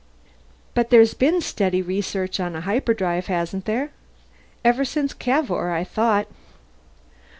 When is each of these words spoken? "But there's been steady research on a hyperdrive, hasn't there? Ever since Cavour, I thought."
"But 0.73 0.89
there's 0.89 1.13
been 1.13 1.41
steady 1.41 1.83
research 1.83 2.39
on 2.39 2.55
a 2.55 2.61
hyperdrive, 2.61 3.27
hasn't 3.27 3.65
there? 3.65 3.91
Ever 4.65 4.83
since 4.83 5.13
Cavour, 5.13 5.69
I 5.69 5.83
thought." 5.83 6.25